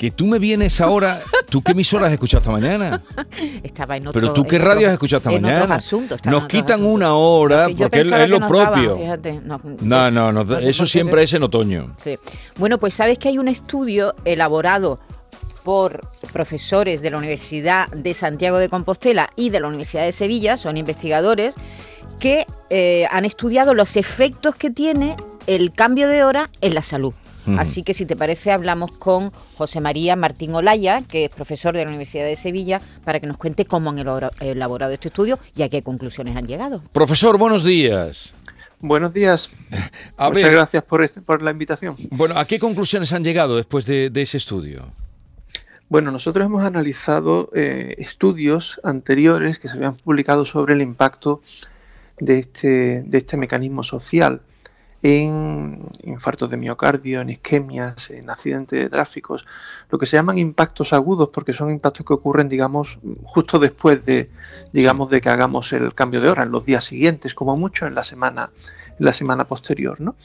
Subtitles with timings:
[0.00, 1.20] que tú me vienes ahora.
[1.50, 3.02] ¿Tú qué emisoras has escuchado esta mañana?
[3.62, 5.74] Estaba en otro, Pero tú qué radio otro- has escuchado esta en mañana.
[5.74, 6.94] asuntos, Nos quitan asuntos.
[6.94, 8.98] una hora Porque yo porque es, lo no propio.
[9.44, 11.94] no, No, no, no, eso siempre es en otoño.
[11.98, 12.18] Sí.
[12.56, 15.00] Bueno, pues sabes que hay un estudio elaborado
[15.64, 16.00] por
[16.32, 20.78] profesores de la Universidad de Santiago de Compostela y de la Universidad de Sevilla, son
[20.78, 21.54] investigadores,
[22.18, 27.12] que eh, han estudiado los efectos que tiene el cambio de hora en la salud.
[27.58, 31.82] Así que si te parece hablamos con José María Martín Olaya, que es profesor de
[31.84, 35.62] la Universidad de Sevilla, para que nos cuente cómo han elabora- elaborado este estudio y
[35.62, 36.82] a qué conclusiones han llegado.
[36.92, 38.34] Profesor, buenos días.
[38.80, 39.50] Buenos días.
[40.16, 41.96] A Muchas ver, gracias por, este- por la invitación.
[42.10, 44.86] bueno, ¿a qué conclusiones han llegado después de, de ese estudio?
[45.88, 51.42] Bueno, nosotros hemos analizado eh, estudios anteriores que se habían publicado sobre el impacto
[52.20, 54.40] de este, de este mecanismo social
[55.02, 59.46] en infartos de miocardio, en isquemias, en accidentes de tráficos,
[59.88, 64.30] lo que se llaman impactos agudos, porque son impactos que ocurren, digamos, justo después de,
[64.72, 67.94] digamos, de que hagamos el cambio de hora, en los días siguientes, como mucho en
[67.94, 68.50] la semana,
[68.98, 70.16] en la semana posterior, ¿no?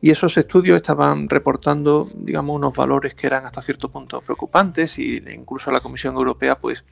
[0.00, 5.22] Y esos estudios estaban reportando, digamos, unos valores que eran hasta cierto punto preocupantes y
[5.32, 6.84] incluso la Comisión Europea, pues,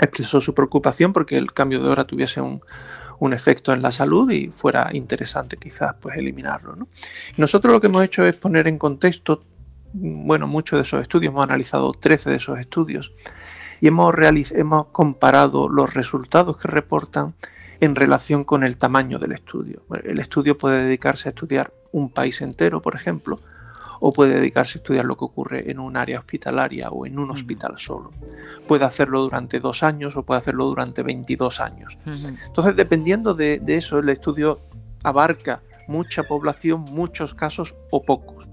[0.00, 2.60] expresó su preocupación porque el cambio de hora tuviese un,
[3.18, 6.76] un efecto en la salud y fuera interesante quizás pues eliminarlo.
[6.76, 6.88] ¿no?
[7.36, 9.42] Nosotros lo que hemos hecho es poner en contexto,
[9.92, 13.12] bueno, muchos de esos estudios, hemos analizado 13 de esos estudios
[13.80, 14.14] y hemos,
[14.52, 17.34] hemos comparado los resultados que reportan
[17.80, 19.82] en relación con el tamaño del estudio.
[20.04, 23.38] El estudio puede dedicarse a estudiar un país entero, por ejemplo,
[24.00, 27.30] o puede dedicarse a estudiar lo que ocurre en un área hospitalaria o en un
[27.30, 28.10] hospital solo.
[28.66, 31.98] Puede hacerlo durante dos años o puede hacerlo durante 22 años.
[32.06, 34.58] Entonces, dependiendo de, de eso, el estudio
[35.04, 38.46] abarca mucha población, muchos casos o pocos.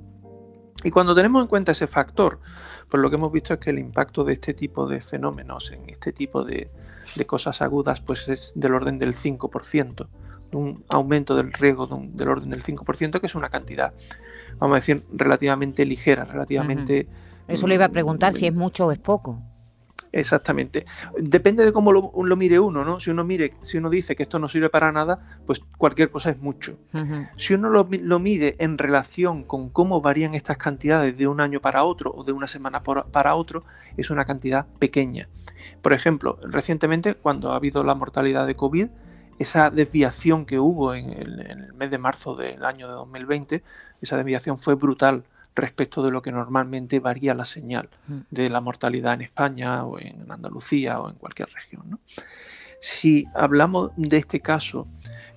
[0.84, 2.40] Y cuando tenemos en cuenta ese factor,
[2.90, 5.90] pues lo que hemos visto es que el impacto de este tipo de fenómenos, en
[5.90, 6.70] este tipo de,
[7.16, 10.08] de cosas agudas, pues es del orden del 5%,
[10.54, 13.94] un aumento del riesgo de un- del orden del 5%, que es una cantidad,
[14.60, 17.08] vamos a decir, relativamente ligera, relativamente...
[17.48, 19.42] Eso le iba a preguntar si es mucho o es poco.
[20.12, 20.86] Exactamente.
[21.18, 23.02] Depende de cómo lo, lo mire uno, ¿no?
[23.02, 26.30] Si uno mire, si uno dice que esto no sirve para nada, pues cualquier cosa
[26.30, 26.78] es mucho.
[27.38, 31.42] Si uno lo, mi- lo mide en relación con cómo varían estas cantidades de un
[31.42, 33.66] año para otro o de una semana por- para otro,
[33.98, 35.28] es una cantidad pequeña.
[35.82, 38.88] Por ejemplo, recientemente, cuando ha habido la mortalidad de COVID,
[39.40, 43.64] esa desviación que hubo en el, en el mes de marzo del año de 2020,
[44.02, 45.24] esa desviación fue brutal
[45.56, 48.20] respecto de lo que normalmente varía la señal Mm.
[48.30, 51.84] de la mortalidad en España o en Andalucía o en cualquier región.
[51.90, 52.00] ¿no?
[52.80, 54.88] Si hablamos de este caso,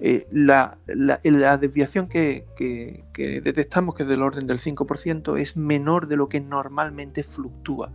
[0.01, 5.37] eh, la, la- la desviación que, que- que detectamos, que es del orden del 5%,
[5.41, 7.91] es menor de lo que normalmente fluctúa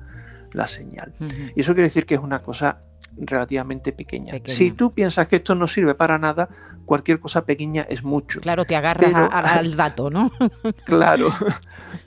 [0.53, 1.13] la señal.
[1.55, 2.81] Y eso quiere decir que es una cosa
[3.17, 4.31] relativamente pequeña.
[4.31, 4.57] Pequeña.
[4.57, 6.49] Si tú piensas que esto no sirve para nada,
[6.85, 8.41] cualquier cosa pequeña es mucho.
[8.41, 10.31] Claro, te agarras Pero- a- a- al dato, ¿no?
[10.85, 11.29] Claro,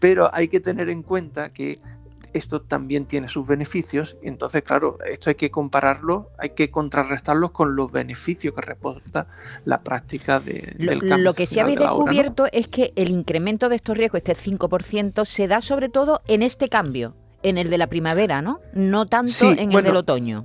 [0.01, 1.79] pero hay que tener en cuenta que
[2.33, 7.51] esto también tiene sus beneficios y entonces, claro, esto hay que compararlo, hay que contrarrestarlos
[7.53, 9.27] con los beneficios que reporta
[9.65, 12.05] la práctica de, Lo, del cambio lo que sí habéis de la hora, ¿no?
[12.05, 16.43] descubierto es que el incremento de estos riesgos, este 5%, se da sobre todo en
[16.43, 18.61] este cambio, en el de la primavera, ¿no?
[18.75, 20.45] No tanto Sí, en el del otoño.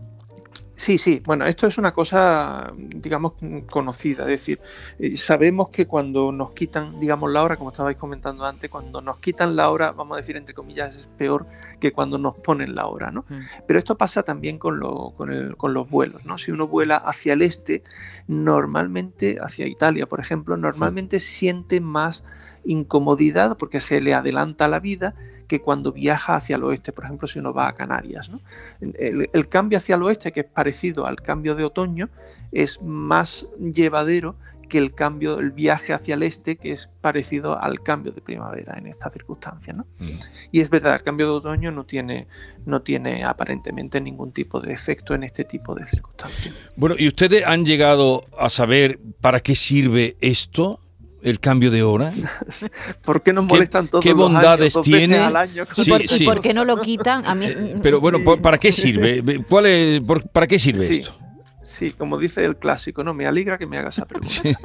[0.81, 3.33] Sí, sí, bueno, esto es una cosa, digamos,
[3.69, 4.59] conocida, es decir,
[4.97, 9.19] eh, sabemos que cuando nos quitan, digamos, la hora, como estabais comentando antes, cuando nos
[9.19, 11.45] quitan la hora, vamos a decir entre comillas, es peor
[11.79, 13.25] que cuando nos ponen la hora, ¿no?
[13.29, 13.41] Mm.
[13.67, 16.39] Pero esto pasa también con, lo- con, el- con los vuelos, ¿no?
[16.39, 17.83] Si uno vuela hacia el este,
[18.27, 22.23] normalmente, hacia Italia, por ejemplo, normalmente siente más
[22.63, 25.13] incomodidad porque se le adelanta la vida
[25.51, 28.29] que cuando viaja hacia el oeste, por ejemplo, si uno va a Canarias.
[28.29, 28.39] ¿no?
[28.79, 32.07] El, el cambio hacia el oeste, que es parecido al cambio de otoño,
[32.53, 34.37] es más llevadero
[34.69, 38.77] que el cambio, el viaje hacia el este, que es parecido al cambio de primavera
[38.77, 39.73] en esta circunstancia.
[39.73, 39.85] ¿no?
[39.99, 40.05] Mm.
[40.53, 42.27] Y es verdad, el cambio de otoño no tiene,
[42.65, 46.55] no tiene aparentemente ningún tipo de efecto en este tipo de circunstancias.
[46.77, 50.79] Bueno, ¿y ustedes han llegado a saber para qué sirve esto?
[51.23, 52.11] ¿El cambio de hora?
[53.03, 55.17] ¿Por qué nos ¿Qué- molestan todos qué los años, bondades veces tiene?
[55.19, 56.25] al año con ¿Y, Sí, por, sí.
[56.41, 57.25] qué no lo quitan?
[57.25, 58.23] A mí, Eh, Pero bueno, Sí.
[58.23, 59.23] ¿por- ¿para qué sirve?
[59.47, 60.99] ¿Cuál es, por- ¿Para qué sirve Sí.
[60.99, 61.13] esto?
[61.61, 63.13] Sí, como dice el clásico, ¿no?
[63.13, 64.29] Me alegra que me hagas esa pregunta.
[64.33, 64.55] Sí.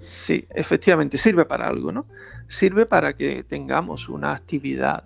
[0.00, 2.06] Sí, efectivamente, sirve para algo, ¿no?
[2.46, 5.04] Sirve para que tengamos una actividad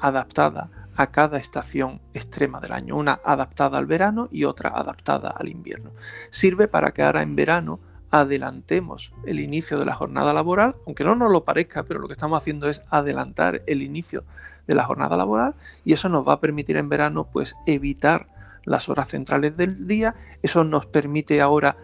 [0.00, 5.48] adaptada a cada estación extrema del año, una adaptada al verano y otra adaptada al
[5.48, 5.92] invierno.
[6.30, 7.78] Sirve para que ahora en verano
[8.10, 12.14] adelantemos el inicio de la jornada laboral, aunque no nos lo parezca, pero lo que
[12.14, 14.24] estamos haciendo es adelantar el inicio
[14.66, 18.28] de la jornada laboral y eso nos va a permitir en verano pues evitar
[18.64, 21.76] las horas centrales del día, eso nos permite ahora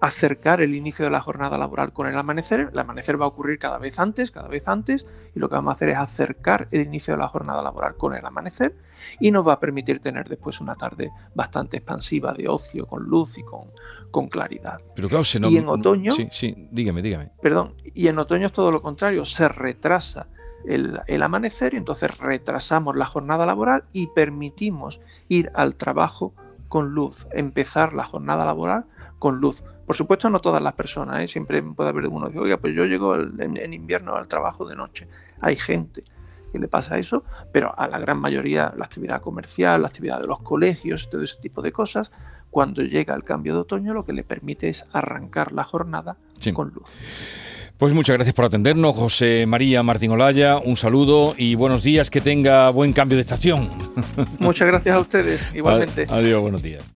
[0.00, 2.70] acercar el inicio de la jornada laboral con el amanecer.
[2.72, 5.04] El amanecer va a ocurrir cada vez antes, cada vez antes,
[5.34, 8.14] y lo que vamos a hacer es acercar el inicio de la jornada laboral con
[8.14, 8.74] el amanecer
[9.20, 13.36] y nos va a permitir tener después una tarde bastante expansiva de ocio, con luz
[13.38, 13.70] y con,
[14.10, 14.80] con claridad.
[14.96, 16.12] Pero claro, se y en otoño...
[16.12, 17.30] Sí, sí, dígame, dígame.
[17.42, 20.28] Perdón, y en otoño es todo lo contrario, se retrasa
[20.64, 26.34] el, el, amanecer y entonces retrasamos la jornada laboral y permitimos ir al trabajo
[26.68, 28.86] con luz, empezar la jornada laboral
[29.20, 29.62] con luz.
[29.86, 31.28] Por supuesto, no todas las personas, ¿eh?
[31.28, 34.74] siempre puede haber uno que dice, oiga, pues yo llego en, invierno al trabajo de
[34.74, 35.06] noche.
[35.40, 36.02] Hay gente
[36.52, 37.22] que le pasa eso,
[37.52, 41.38] pero a la gran mayoría, la actividad comercial, la actividad de los colegios, todo ese
[41.40, 42.10] tipo de cosas,
[42.50, 46.16] cuando llega el cambio de otoño, lo que le permite es arrancar la jornada
[46.52, 46.96] con luz.
[47.76, 50.58] Pues muchas gracias por atendernos, José María Martín Olaya.
[50.58, 53.70] Un saludo y buenos días, que tenga buen cambio de estación.
[54.38, 56.06] Muchas gracias a ustedes, igualmente.
[56.08, 56.82] Adiós, buenos días.